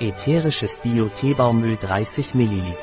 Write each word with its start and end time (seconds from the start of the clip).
Ätherisches 0.00 0.78
Bio-Teebaumöl 0.78 1.76
30 1.76 2.34
ml. 2.34 2.74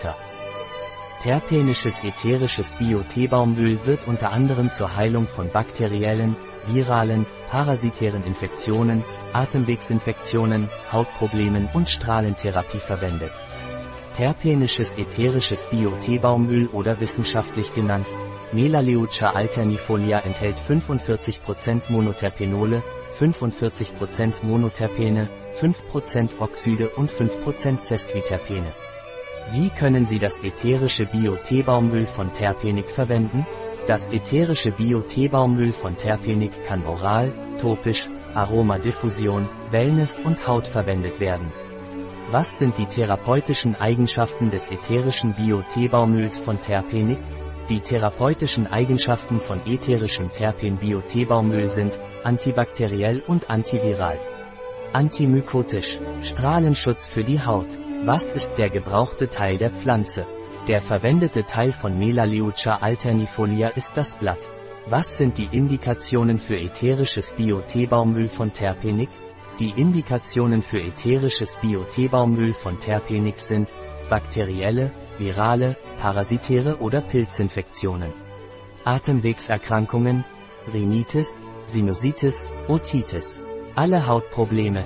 Terpenisches 1.21 2.01
ätherisches 2.05 2.71
Bio-Teebaumöl 2.79 3.79
wird 3.85 4.07
unter 4.07 4.31
anderem 4.31 4.71
zur 4.71 4.95
Heilung 4.95 5.27
von 5.27 5.51
bakteriellen, 5.51 6.37
viralen, 6.67 7.25
parasitären 7.49 8.23
Infektionen, 8.23 9.03
Atemwegsinfektionen, 9.33 10.69
Hautproblemen 10.93 11.67
und 11.73 11.89
Strahlentherapie 11.89 12.79
verwendet. 12.79 13.33
Terpenisches 14.15 14.97
ätherisches 14.97 15.65
Bio-Teebaumöl 15.65 16.67
oder 16.67 17.01
wissenschaftlich 17.01 17.73
genannt 17.73 18.07
Melaleuca 18.53 19.29
alternifolia 19.29 20.19
enthält 20.19 20.57
45% 20.67 21.89
Monoterpenole, 21.89 22.83
45% 23.21 24.43
Monoterpene, 24.43 25.29
5% 25.59 26.39
Oxide 26.39 26.89
und 26.89 27.11
5% 27.11 27.79
Sesquiterpene. 27.79 28.73
Wie 29.51 29.69
können 29.69 30.05
Sie 30.05 30.17
das 30.17 30.39
ätherische 30.43 31.05
Bio-Teebaumöl 31.05 32.07
von 32.07 32.31
Terpenik 32.31 32.89
verwenden? 32.89 33.45
Das 33.85 34.11
ätherische 34.11 34.71
Bio-Teebaumöl 34.71 35.71
von 35.71 35.95
Terpenik 35.95 36.51
kann 36.65 36.85
oral, 36.85 37.31
topisch, 37.59 38.07
Aromadiffusion, 38.33 39.47
Wellness 39.69 40.17
und 40.17 40.47
Haut 40.47 40.67
verwendet 40.67 41.19
werden. 41.19 41.51
Was 42.31 42.57
sind 42.57 42.77
die 42.77 42.85
therapeutischen 42.85 43.75
Eigenschaften 43.75 44.49
des 44.49 44.71
ätherischen 44.71 45.33
Bio-Teebaumöls 45.33 46.39
von 46.39 46.59
Terpenik? 46.59 47.19
Die 47.69 47.79
therapeutischen 47.79 48.67
Eigenschaften 48.67 49.39
von 49.39 49.61
ätherischem 49.65 50.29
Terpen-Bio-Teebaumöl 50.29 51.69
sind 51.69 51.97
antibakteriell 52.23 53.21
und 53.27 53.49
antiviral. 53.49 54.19
Antimykotisch, 54.93 55.97
Strahlenschutz 56.21 57.07
für 57.07 57.23
die 57.23 57.39
Haut. 57.39 57.67
Was 58.03 58.29
ist 58.31 58.55
der 58.55 58.69
gebrauchte 58.69 59.29
Teil 59.29 59.57
der 59.57 59.71
Pflanze? 59.71 60.25
Der 60.67 60.81
verwendete 60.81 61.45
Teil 61.45 61.71
von 61.71 61.97
Melaleuca 61.97 62.75
alternifolia 62.81 63.69
ist 63.69 63.95
das 63.95 64.17
Blatt. 64.17 64.39
Was 64.87 65.17
sind 65.17 65.37
die 65.37 65.47
Indikationen 65.51 66.39
für 66.39 66.57
ätherisches 66.57 67.31
Bio-Teebaumöl 67.31 68.27
von 68.27 68.51
Terpenik? 68.51 69.09
Die 69.59 69.69
Indikationen 69.69 70.63
für 70.63 70.79
ätherisches 70.79 71.55
Bio-Teebaumöl 71.61 72.53
von 72.53 72.79
Terpenik 72.79 73.39
sind 73.39 73.71
bakterielle, 74.09 74.91
virale, 75.21 75.77
parasitäre 76.01 76.81
oder 76.81 77.01
Pilzinfektionen. 77.01 78.11
Atemwegserkrankungen, 78.83 80.25
Rhinitis, 80.73 81.41
Sinusitis, 81.67 82.51
Otitis. 82.67 83.37
Alle 83.75 84.07
Hautprobleme, 84.07 84.83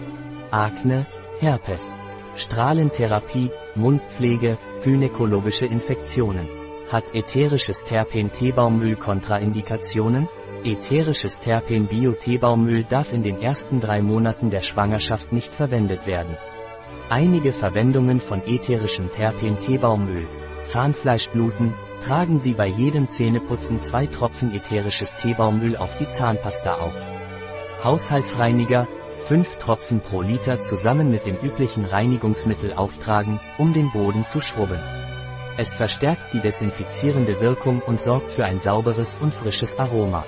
Akne, 0.51 1.07
Herpes. 1.39 1.97
Strahlentherapie, 2.35 3.49
Mundpflege, 3.75 4.57
gynäkologische 4.83 5.65
Infektionen. 5.65 6.47
Hat 6.91 7.05
ätherisches 7.13 7.83
Terpen-Teebaumöl 7.85 8.95
Kontraindikationen? 8.95 10.27
Ätherisches 10.63 11.39
Terpen-Bio-Teebaumöl 11.39 12.83
darf 12.83 13.13
in 13.13 13.23
den 13.23 13.41
ersten 13.41 13.79
drei 13.79 14.01
Monaten 14.01 14.49
der 14.49 14.61
Schwangerschaft 14.61 15.31
nicht 15.31 15.51
verwendet 15.53 16.05
werden. 16.07 16.37
Einige 17.09 17.53
Verwendungen 17.53 18.19
von 18.19 18.41
ätherischem 18.45 19.11
Terpen-Teebaumöl. 19.11 20.27
Zahnfleischbluten, 20.63 21.73
tragen 22.01 22.39
Sie 22.39 22.53
bei 22.53 22.67
jedem 22.67 23.07
Zähneputzen 23.07 23.81
zwei 23.81 24.07
Tropfen 24.07 24.53
ätherisches 24.53 25.15
Teebaumöl 25.15 25.77
auf 25.77 25.97
die 25.97 26.09
Zahnpasta 26.09 26.75
auf. 26.75 26.95
Haushaltsreiniger, 27.83 28.87
5 29.25 29.57
Tropfen 29.57 30.01
pro 30.01 30.21
Liter 30.21 30.61
zusammen 30.61 31.09
mit 31.09 31.25
dem 31.25 31.37
üblichen 31.37 31.85
Reinigungsmittel 31.85 32.73
auftragen, 32.73 33.39
um 33.57 33.73
den 33.73 33.91
Boden 33.91 34.25
zu 34.25 34.41
schrubben. 34.41 34.79
Es 35.57 35.73
verstärkt 35.73 36.33
die 36.33 36.41
desinfizierende 36.41 37.39
Wirkung 37.39 37.79
und 37.79 38.01
sorgt 38.01 38.31
für 38.31 38.45
ein 38.45 38.59
sauberes 38.59 39.17
und 39.17 39.33
frisches 39.33 39.79
Aroma. 39.79 40.25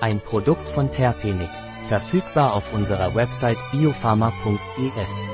Ein 0.00 0.20
Produkt 0.20 0.68
von 0.68 0.90
Terpenik, 0.90 1.50
verfügbar 1.88 2.54
auf 2.54 2.72
unserer 2.72 3.14
Website 3.14 3.58
biopharma.es. 3.72 5.28